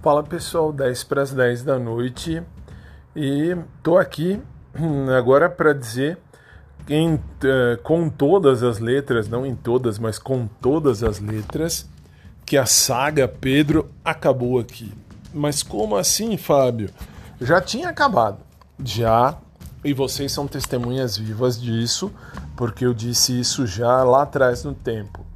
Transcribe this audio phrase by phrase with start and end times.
[0.00, 2.40] Fala pessoal, 10 para as 10 da noite
[3.16, 4.40] e tô aqui
[4.78, 6.16] hum, agora para dizer
[6.88, 11.84] em, eh, com todas as letras, não em todas, mas com todas as letras,
[12.46, 14.94] que a saga Pedro acabou aqui.
[15.34, 16.90] Mas como assim, Fábio?
[17.40, 18.38] Já tinha acabado.
[18.82, 19.36] Já.
[19.84, 22.12] E vocês são testemunhas vivas disso,
[22.56, 25.27] porque eu disse isso já lá atrás no tempo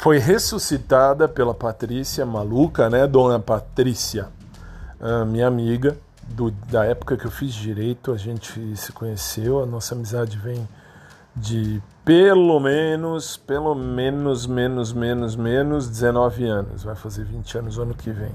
[0.00, 4.28] foi ressuscitada pela Patrícia maluca, né, Dona Patrícia,
[5.28, 5.94] minha amiga,
[6.26, 10.66] do, da época que eu fiz direito, a gente se conheceu, a nossa amizade vem
[11.36, 17.92] de pelo menos, pelo menos, menos, menos, menos 19 anos, vai fazer 20 anos ano
[17.94, 18.32] que vem.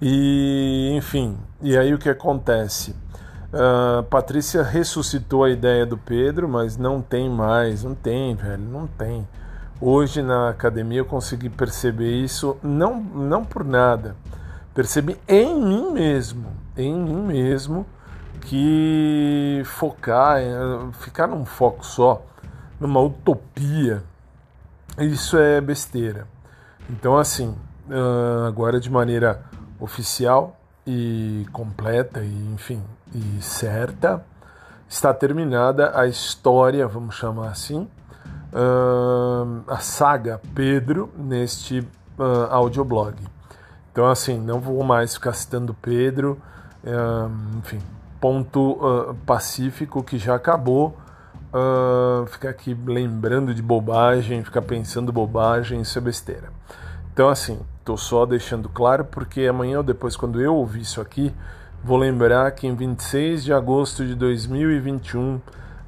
[0.00, 2.96] E, enfim, e aí o que acontece?
[3.52, 8.86] Uh, Patrícia ressuscitou a ideia do Pedro, mas não tem mais, não tem, velho, não
[8.86, 9.28] tem.
[9.82, 14.14] Hoje na academia eu consegui perceber isso não, não por nada.
[14.74, 17.86] Percebi em mim mesmo, em mim mesmo,
[18.42, 20.38] que focar,
[20.92, 22.22] ficar num foco só,
[22.78, 24.02] numa utopia,
[24.98, 26.26] isso é besteira.
[26.88, 27.56] Então, assim,
[28.46, 29.42] agora de maneira
[29.78, 32.82] oficial e completa e, enfim,
[33.14, 34.24] e certa,
[34.86, 37.88] está terminada a história, vamos chamar assim,
[38.52, 43.14] uh, a saga Pedro neste uh, audioblog.
[43.92, 46.40] Então, assim, não vou mais ficar citando Pedro,
[46.84, 47.80] uh, enfim,
[48.20, 50.96] ponto uh, pacífico que já acabou.
[51.52, 56.52] Uh, ficar aqui lembrando de bobagem, ficar pensando bobagem, isso é besteira.
[57.12, 61.34] Então, assim, estou só deixando claro porque amanhã ou depois, quando eu ouvir isso aqui,
[61.82, 65.40] vou lembrar que em 26 de agosto de 2021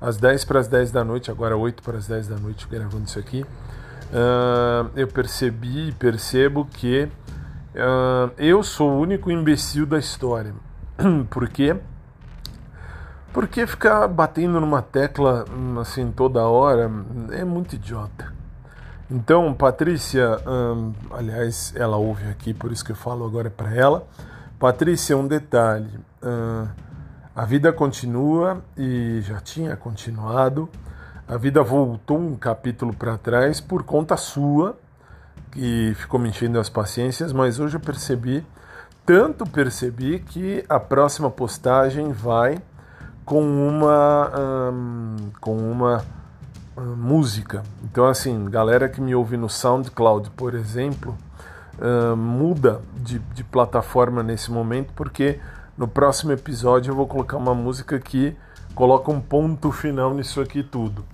[0.03, 3.05] às 10 para as 10 da noite, agora 8 para as 10 da noite, gravando
[3.05, 9.98] isso aqui, uh, eu percebi e percebo que uh, eu sou o único imbecil da
[9.98, 10.55] história.
[11.30, 11.77] Por quê?
[13.33, 16.91] Porque ficar batendo numa tecla hum, assim toda hora
[17.30, 18.30] é muito idiota.
[19.11, 24.07] Então, Patrícia, hum, aliás, ela ouve aqui, por isso que eu falo agora para ela.
[24.58, 25.98] Patrícia, um detalhe.
[26.23, 26.67] Hum,
[27.35, 30.69] a vida continua e já tinha continuado.
[31.27, 34.77] A vida voltou um capítulo para trás por conta sua,
[35.51, 38.45] que ficou me enchendo as paciências, mas hoje eu percebi,
[39.07, 42.59] tanto percebi que a próxima postagem vai
[43.25, 44.31] com uma
[44.71, 46.05] hum, com uma
[46.77, 47.63] hum, música.
[47.83, 51.17] Então assim, galera que me ouve no SoundCloud, por exemplo,
[51.81, 55.41] hum, muda de, de plataforma nesse momento porque
[55.77, 58.37] no próximo episódio eu vou colocar uma música que
[58.75, 61.05] coloca um ponto final nisso aqui tudo.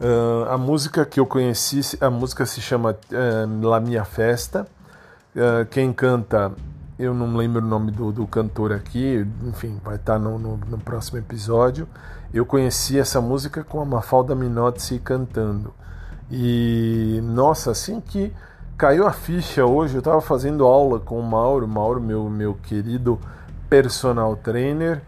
[0.00, 4.66] Uh, a música que eu conheci, a música se chama uh, La Minha Festa.
[5.34, 6.52] Uh, quem canta,
[6.98, 10.78] eu não lembro o nome do, do cantor aqui, enfim, vai estar no, no, no,
[10.78, 11.88] próximo episódio.
[12.34, 15.72] Eu conheci essa música com a Mafalda Minotti cantando.
[16.30, 18.32] E nossa, assim que
[18.76, 23.20] caiu a ficha hoje, eu estava fazendo aula com o Mauro, Mauro, meu, meu querido
[23.72, 25.00] personal trainer,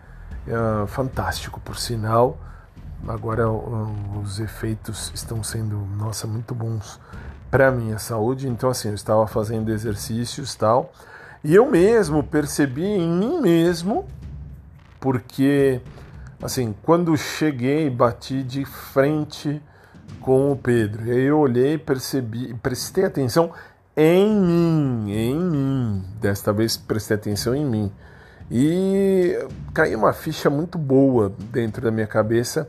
[0.48, 2.38] uh, fantástico por sinal.
[3.06, 6.98] Agora uh, os efeitos estão sendo, nossa, muito bons
[7.50, 8.48] para minha saúde.
[8.48, 10.90] Então assim, eu estava fazendo exercícios tal,
[11.44, 14.06] e eu mesmo percebi em mim mesmo,
[14.98, 15.82] porque
[16.42, 19.60] assim, quando cheguei, bati de frente
[20.22, 21.12] com o Pedro.
[21.12, 23.52] Eu olhei, percebi, prestei atenção
[23.94, 26.04] em mim, em mim.
[26.18, 27.92] Desta vez prestei atenção em mim.
[28.50, 29.38] E
[29.72, 32.68] caiu uma ficha muito boa dentro da minha cabeça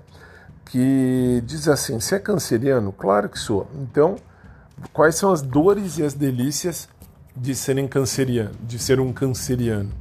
[0.65, 2.91] que diz assim: você é canceriano?
[2.91, 3.67] Claro que sou.
[3.75, 4.15] Então,
[4.91, 6.89] quais são as dores e as delícias
[7.35, 9.91] de serem canceriano, de ser um canceriano?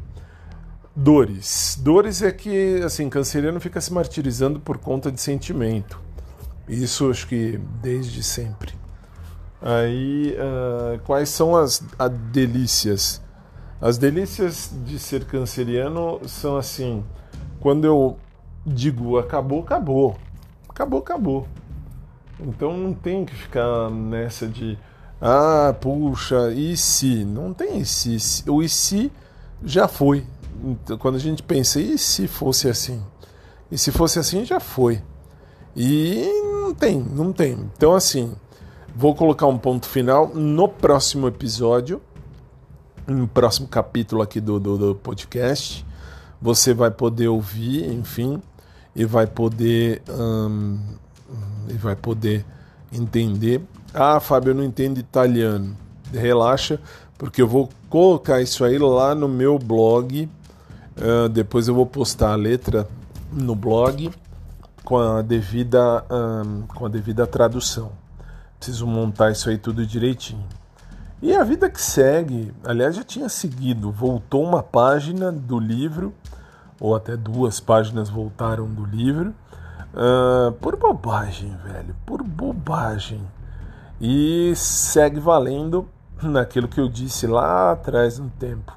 [0.97, 1.77] Dores.
[1.83, 6.01] Dores é que, assim, canceriano fica se martirizando por conta de sentimento.
[6.69, 8.75] Isso acho que desde sempre.
[9.61, 13.21] Aí, uh, quais são as, as delícias?
[13.81, 17.05] As delícias de ser canceriano são assim:
[17.61, 18.17] quando eu
[18.67, 20.17] digo acabou, acabou.
[20.69, 21.49] Acabou, acabou.
[22.41, 24.79] Então não tem que ficar nessa de
[25.21, 27.25] ah, puxa, e se?
[27.25, 28.19] Não tem e se.
[28.51, 29.11] O e se
[29.63, 30.27] já foi.
[30.63, 33.03] Então, quando a gente pensa, e se fosse assim?
[33.71, 35.01] E se fosse assim, já foi.
[35.75, 36.29] E
[36.63, 37.53] não tem, não tem.
[37.75, 38.35] Então, assim,
[38.95, 42.03] vou colocar um ponto final no próximo episódio
[43.07, 45.85] no próximo capítulo aqui do, do, do, podcast.
[46.41, 48.43] Você vai poder ouvir, enfim,
[48.95, 50.79] e vai poder hum,
[51.69, 52.45] e vai poder
[52.93, 53.63] entender.
[53.93, 55.77] Ah, Fábio, eu não entendo italiano.
[56.13, 56.79] Relaxa,
[57.19, 60.29] porque eu vou colocar isso aí lá no meu blog.
[60.97, 62.87] Uh, depois eu vou postar a letra
[63.33, 64.13] no blog
[64.85, 67.91] com a devida, um, com a devida tradução.
[68.59, 70.45] Preciso montar isso aí tudo direitinho.
[71.25, 76.13] E a vida que segue, aliás, já tinha seguido, voltou uma página do livro,
[76.79, 79.33] ou até duas páginas voltaram do livro,
[79.95, 83.23] uh, por bobagem, velho, por bobagem.
[83.99, 85.89] E segue valendo
[86.23, 88.77] naquilo que eu disse lá atrás no tempo.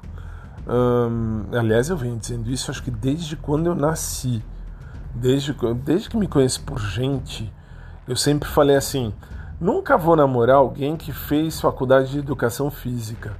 [0.66, 4.42] Um, aliás, eu venho dizendo isso acho que desde quando eu nasci.
[5.14, 5.54] Desde,
[5.84, 7.52] desde que me conheço por gente,
[8.06, 9.12] eu sempre falei assim:
[9.60, 13.36] nunca vou namorar alguém que fez faculdade de educação física.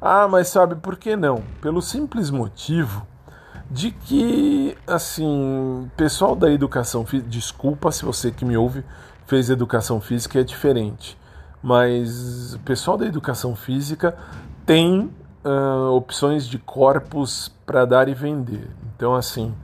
[0.00, 1.42] Ah, mas sabe por que não?
[1.60, 3.06] Pelo simples motivo
[3.70, 8.84] de que, assim, pessoal da educação física, desculpa se você que me ouve
[9.26, 11.18] fez educação física é diferente,
[11.62, 14.16] mas pessoal da educação física
[14.66, 15.10] tem
[15.44, 18.68] uh, opções de corpos para dar e vender.
[18.94, 19.54] Então, assim,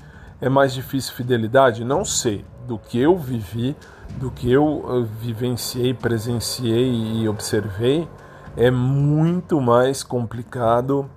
[0.41, 1.85] é mais difícil fidelidade?
[1.85, 2.45] Não sei.
[2.67, 3.77] Do que eu vivi,
[4.21, 8.07] do que eu uh, vivenciei, presenciei e observei,
[8.55, 11.11] é muito mais complicado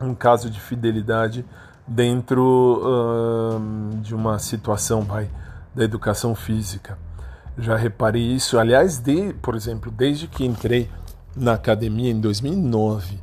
[0.00, 1.44] um caso de fidelidade
[1.86, 5.28] dentro uh, de uma situação vai,
[5.74, 6.96] da educação física.
[7.58, 10.88] Já reparei isso, aliás, de, por exemplo, desde que entrei
[11.34, 13.18] na academia em 2009,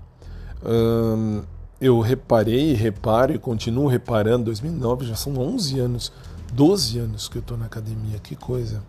[0.64, 1.46] uh,
[1.80, 4.46] eu reparei, reparo e continuo reparando.
[4.46, 6.12] 2009 já são 11 anos,
[6.54, 8.82] 12 anos que eu estou na academia, que coisa.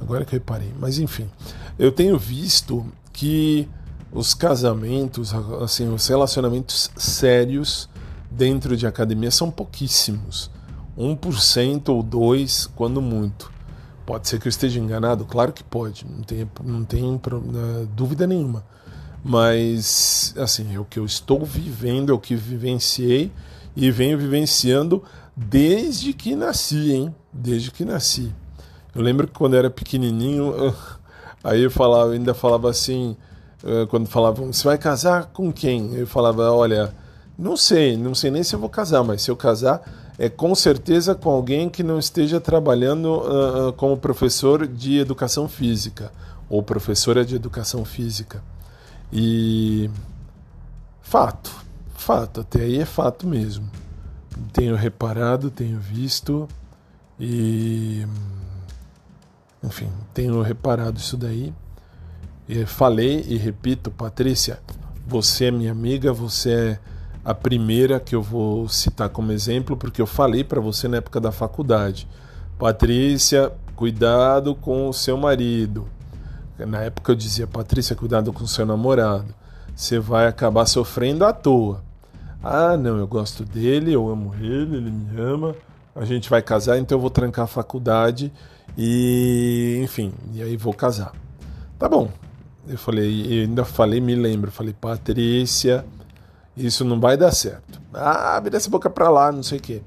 [0.00, 1.30] Agora que eu reparei, mas enfim,
[1.78, 3.68] eu tenho visto que
[4.12, 7.88] os casamentos, assim, os relacionamentos sérios
[8.30, 10.50] dentro de academia são pouquíssimos.
[10.96, 13.52] 1% ou 2%, quando muito.
[14.06, 15.24] Pode ser que eu esteja enganado?
[15.24, 18.64] Claro que pode, não tem, não tem uh, dúvida nenhuma.
[19.24, 23.32] Mas, assim, é o que eu estou vivendo, é o que vivenciei
[23.74, 25.02] e venho vivenciando
[25.36, 27.14] desde que nasci, hein?
[27.32, 28.34] Desde que nasci.
[28.94, 30.54] Eu lembro que quando eu era pequenininho,
[31.42, 33.16] aí eu falava, ainda falava assim,
[33.62, 35.94] uh, quando falavam, você vai casar com quem?
[35.94, 36.94] Eu falava, olha
[37.36, 39.82] não sei, não sei nem se eu vou casar, mas se eu casar,
[40.16, 46.12] é com certeza com alguém que não esteja trabalhando uh, como professor de educação física
[46.48, 48.40] ou professora de educação física.
[49.12, 49.90] E
[51.02, 51.50] fato,
[51.94, 53.68] fato, até aí é fato mesmo.
[54.52, 56.48] Tenho reparado, tenho visto
[57.18, 58.06] e
[59.62, 61.52] enfim, tenho reparado isso daí.
[62.46, 64.60] E falei e repito, Patrícia,
[65.06, 66.78] você é minha amiga, você é
[67.24, 71.18] a primeira que eu vou citar como exemplo, porque eu falei para você na época
[71.18, 72.06] da faculdade.
[72.58, 75.88] Patrícia, cuidado com o seu marido.
[76.58, 79.34] Na época eu dizia, Patrícia, cuidado com o seu namorado.
[79.74, 81.82] Você vai acabar sofrendo à toa.
[82.44, 85.56] Ah, não, eu gosto dele, eu amo ele, ele me ama.
[85.96, 88.30] A gente vai casar, então eu vou trancar a faculdade
[88.76, 91.12] e, enfim, e aí vou casar.
[91.78, 92.10] Tá bom.
[92.68, 95.86] Eu falei, eu ainda falei, me lembro, falei, Patrícia,
[96.54, 97.80] isso não vai dar certo.
[97.92, 99.82] Ah, vira essa boca pra lá, não sei o quê.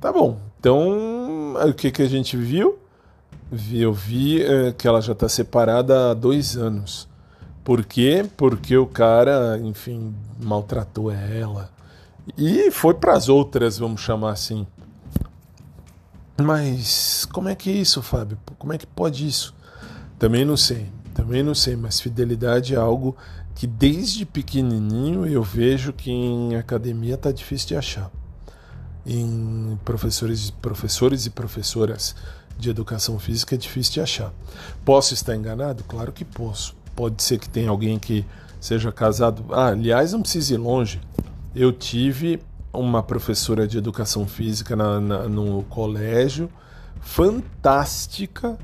[0.00, 0.38] Tá bom.
[0.58, 2.78] Então, o que, que a gente viu?
[3.72, 7.08] Eu vi é, que ela já está separada há dois anos.
[7.64, 8.24] Por quê?
[8.36, 11.70] Porque o cara, enfim, maltratou ela.
[12.36, 14.66] E foi para as outras, vamos chamar assim.
[16.40, 18.38] Mas como é que é isso, Fábio?
[18.58, 19.54] Como é que pode isso?
[20.18, 20.86] Também não sei.
[21.14, 23.16] Também não sei, mas fidelidade é algo
[23.56, 28.08] que desde pequenininho eu vejo que em academia está difícil de achar.
[29.04, 32.14] Em professores, professores e professoras
[32.56, 34.32] de educação física é difícil de achar.
[34.84, 35.82] Posso estar enganado?
[35.84, 36.76] Claro que posso.
[36.94, 38.24] Pode ser que tenha alguém que
[38.60, 39.44] seja casado.
[39.50, 41.00] Ah, aliás, não precisa ir longe.
[41.60, 42.40] Eu tive
[42.72, 46.48] uma professora de educação física na, na, no colégio,
[47.00, 48.56] fantástica,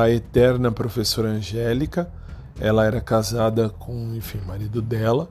[0.00, 2.10] a eterna professora Angélica
[2.58, 5.28] ela era casada com, enfim, o marido dela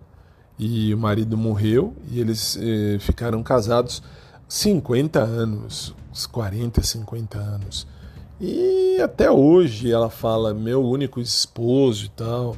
[0.59, 4.03] e o marido morreu e eles eh, ficaram casados
[4.47, 5.95] 50 anos,
[6.31, 7.87] 40, 50 anos.
[8.39, 12.55] E até hoje ela fala meu único esposo e tal.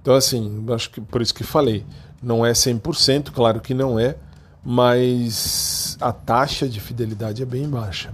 [0.00, 1.86] Então assim, acho que por isso que falei,
[2.22, 4.16] não é 100%, claro que não é,
[4.64, 8.12] mas a taxa de fidelidade é bem baixa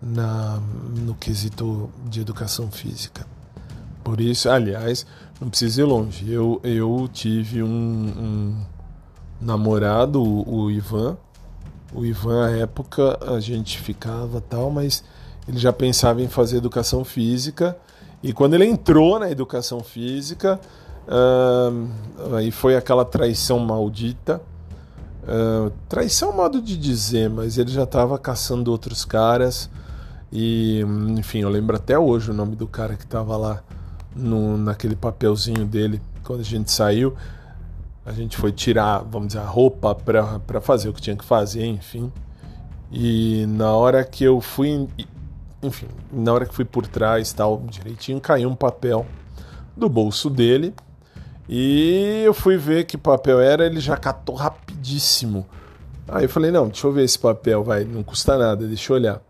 [0.00, 0.60] na
[0.96, 3.26] no quesito de educação física.
[4.02, 5.06] Por isso, aliás,
[5.40, 6.30] não precisa ir longe.
[6.30, 8.56] Eu, eu tive um, um
[9.40, 11.16] namorado, o, o, Ivan.
[11.92, 15.04] O Ivan, à época, a gente ficava tal, mas
[15.46, 17.76] ele já pensava em fazer educação física.
[18.22, 20.58] E quando ele entrou na educação física,
[21.08, 24.40] Uh, foi aquela traição maldita.
[25.22, 29.70] Uh, traição modo de dizer, mas ele já estava caçando outros caras.
[30.30, 30.82] E,
[31.16, 33.62] enfim, eu lembro até hoje o nome do cara que estava lá
[34.14, 37.14] no, naquele papelzinho dele quando a gente saiu.
[38.04, 41.64] A gente foi tirar, vamos dizer, a roupa para fazer o que tinha que fazer,
[41.64, 42.12] enfim.
[42.90, 44.88] E na hora que eu fui,
[45.62, 49.06] enfim, na hora que fui por trás, tal, direitinho, caiu um papel
[49.76, 50.74] do bolso dele.
[51.48, 55.46] E eu fui ver que papel era, ele já catou rapidíssimo.
[56.06, 58.96] Aí eu falei: "Não, deixa eu ver esse papel, vai, não custa nada, deixa eu
[58.96, 59.22] olhar".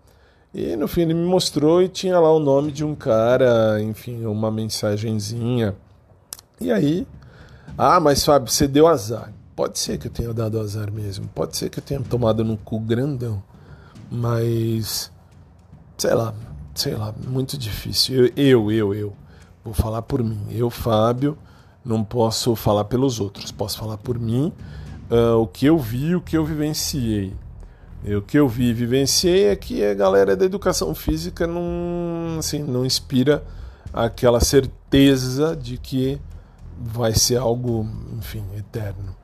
[0.52, 4.25] E no fim ele me mostrou e tinha lá o nome de um cara, enfim,
[4.25, 5.76] uma mensagenzinha.
[6.60, 7.06] E aí,
[7.76, 9.32] ah, mas Fábio, você deu azar.
[9.54, 12.56] Pode ser que eu tenha dado azar mesmo, pode ser que eu tenha tomado no
[12.56, 13.42] cu grandão,
[14.10, 15.10] mas
[15.96, 16.32] sei lá,
[16.75, 18.26] sei lá, muito difícil.
[18.26, 19.16] Eu, eu, eu, eu
[19.64, 20.46] vou falar por mim.
[20.50, 21.37] Eu, Fábio,
[21.85, 24.52] não posso falar pelos outros, posso falar por mim,
[25.11, 27.35] uh, o que eu vi, o que eu vivenciei.
[28.16, 32.62] O que eu vi e vivenciei é que a galera da educação física não, assim,
[32.62, 33.42] não inspira
[33.92, 36.20] aquela certeza de que
[36.80, 39.16] vai ser algo, enfim, eterno.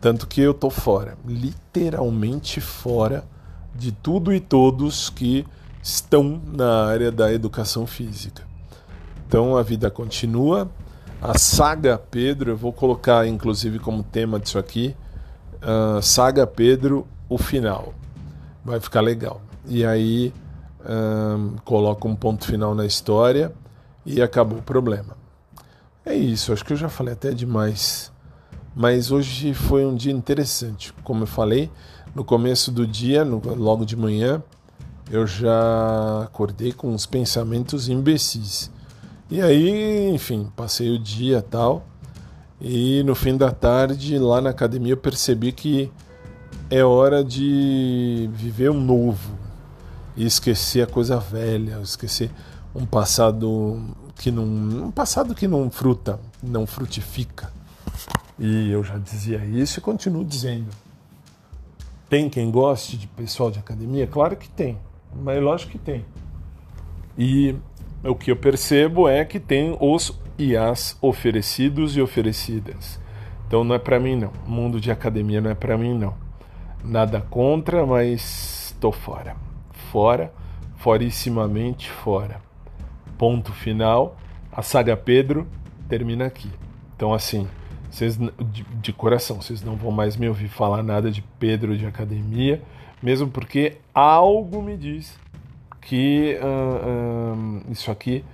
[0.00, 3.24] Tanto que eu tô fora, literalmente fora
[3.74, 5.46] de tudo e todos que
[5.82, 8.42] estão na área da educação física.
[9.26, 10.70] Então a vida continua.
[11.20, 14.94] A saga Pedro, eu vou colocar inclusive como tema disso aqui,
[15.56, 17.92] uh, Saga Pedro, o final
[18.64, 19.40] vai ficar legal.
[19.66, 20.32] E aí
[21.64, 23.52] coloca um ponto final na história
[24.06, 25.16] e acabou o problema.
[26.04, 28.10] É isso, acho que eu já falei até demais.
[28.74, 30.92] Mas hoje foi um dia interessante.
[31.02, 31.70] Como eu falei,
[32.14, 34.42] no começo do dia, no, logo de manhã,
[35.10, 38.70] eu já acordei com uns pensamentos imbecis.
[39.30, 41.84] E aí, enfim, passei o dia tal.
[42.60, 45.92] E no fim da tarde, lá na academia, eu percebi que
[46.70, 49.38] é hora de viver um novo
[50.16, 52.30] e esquecer a coisa velha, esquecer
[52.74, 57.52] um passado que não, um passado que não fruta, não frutifica.
[58.38, 60.68] E eu já dizia isso e continuo dizendo.
[62.08, 64.06] Tem quem goste de pessoal de academia?
[64.06, 64.78] Claro que tem,
[65.14, 66.04] mas lógico que tem.
[67.16, 67.54] E
[68.04, 73.00] o que eu percebo é que tem os e as oferecidos e oferecidas.
[73.46, 74.32] Então não é para mim não.
[74.46, 76.14] Mundo de academia não é para mim não.
[76.84, 79.36] Nada contra, mas estou fora.
[79.90, 80.32] Fora,
[80.76, 82.40] forissimamente fora.
[83.16, 84.16] Ponto final.
[84.52, 85.46] A saga Pedro
[85.88, 86.50] termina aqui.
[86.94, 87.48] Então, assim,
[87.90, 91.86] vocês, de, de coração, vocês não vão mais me ouvir falar nada de Pedro de
[91.86, 92.62] academia,
[93.02, 95.18] mesmo porque algo me diz
[95.80, 98.24] que uh, uh, isso aqui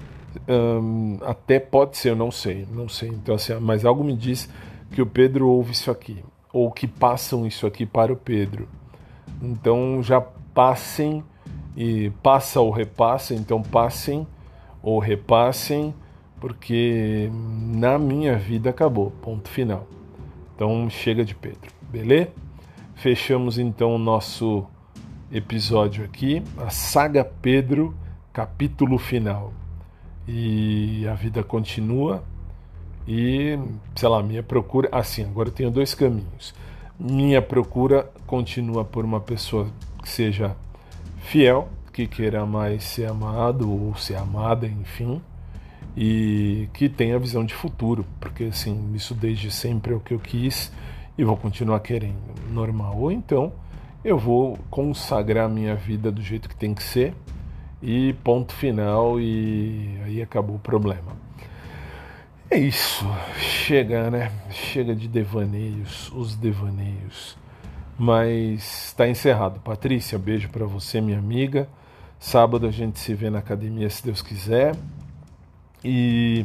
[0.48, 3.08] uh, até pode ser, eu não sei, não sei.
[3.08, 4.48] Então, assim, mas algo me diz
[4.90, 6.22] que o Pedro ouve isso aqui
[6.54, 8.68] ou que passam isso aqui para o Pedro.
[9.42, 11.24] Então já passem
[11.76, 14.24] e passa ou repassa, então passem
[14.80, 15.92] ou repassem,
[16.40, 19.84] porque na minha vida acabou, ponto final.
[20.54, 22.30] Então chega de Pedro, beleza?
[22.94, 24.64] Fechamos então o nosso
[25.32, 27.94] episódio aqui, a saga Pedro,
[28.32, 29.52] capítulo final.
[30.26, 32.22] E a vida continua
[33.06, 33.58] e,
[33.94, 34.88] sei lá, minha procura.
[34.90, 36.54] Assim, agora eu tenho dois caminhos.
[36.98, 39.68] Minha procura continua por uma pessoa
[40.02, 40.56] que seja
[41.18, 45.20] fiel, que queira mais ser amado ou ser amada, enfim,
[45.96, 50.18] e que tenha visão de futuro, porque assim, isso desde sempre é o que eu
[50.18, 50.72] quis
[51.16, 52.18] e vou continuar querendo,
[52.50, 52.96] normal.
[52.98, 53.52] Ou então
[54.04, 57.14] eu vou consagrar minha vida do jeito que tem que ser
[57.82, 61.12] e ponto final e aí acabou o problema.
[62.50, 63.04] É isso,
[63.38, 64.30] chega, né?
[64.50, 67.36] Chega de devaneios, os devaneios.
[67.98, 69.60] Mas está encerrado.
[69.60, 71.68] Patrícia, beijo para você, minha amiga.
[72.18, 74.76] Sábado a gente se vê na academia, se Deus quiser.
[75.82, 76.44] E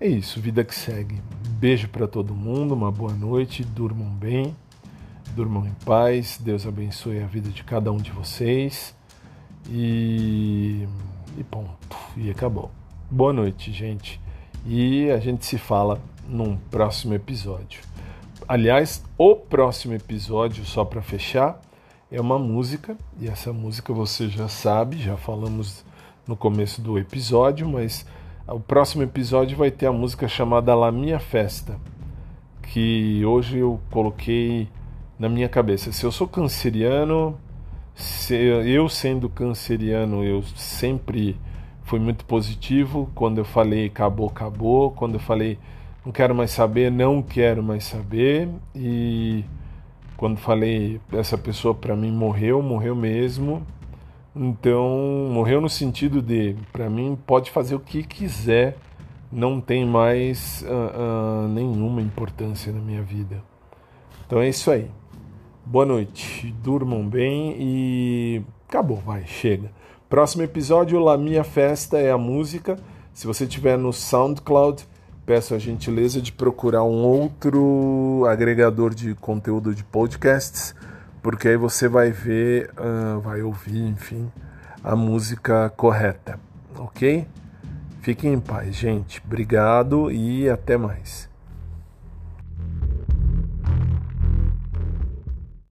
[0.00, 1.20] é isso, vida que segue.
[1.50, 4.56] Beijo para todo mundo, uma boa noite, durmam bem,
[5.34, 6.38] durmam em paz.
[6.40, 8.94] Deus abençoe a vida de cada um de vocês.
[9.68, 10.86] E,
[11.36, 11.96] e ponto.
[12.16, 12.70] E acabou.
[13.10, 14.20] Boa noite, gente
[14.64, 17.80] e a gente se fala num próximo episódio.
[18.46, 21.60] Aliás, o próximo episódio, só para fechar,
[22.10, 25.84] é uma música, e essa música você já sabe, já falamos
[26.26, 28.04] no começo do episódio, mas
[28.48, 31.78] o próximo episódio vai ter a música chamada La Minha Festa,
[32.62, 34.68] que hoje eu coloquei
[35.20, 35.92] na minha cabeça.
[35.92, 37.38] Se eu sou canceriano,
[37.94, 41.38] se eu sendo canceriano, eu sempre
[41.84, 43.10] foi muito positivo.
[43.14, 44.90] Quando eu falei acabou, acabou.
[44.92, 45.58] Quando eu falei
[46.04, 48.48] Não quero mais saber, não quero mais saber.
[48.74, 49.44] E
[50.16, 53.62] quando falei, essa pessoa para mim morreu, morreu mesmo.
[54.34, 58.76] Então, morreu no sentido de, para mim, pode fazer o que quiser,
[59.30, 63.42] não tem mais uh, uh, nenhuma importância na minha vida.
[64.26, 64.88] Então é isso aí.
[65.64, 69.70] Boa noite, durmam bem e acabou, vai, chega.
[70.08, 72.76] Próximo episódio, La Minha Festa é a música.
[73.12, 74.84] Se você tiver no SoundCloud,
[75.24, 80.74] peço a gentileza de procurar um outro agregador de conteúdo de podcasts,
[81.22, 84.28] porque aí você vai ver, uh, vai ouvir, enfim,
[84.82, 86.40] a música correta,
[86.76, 87.28] ok?
[88.00, 89.22] Fiquem em paz, gente.
[89.24, 91.29] Obrigado e até mais.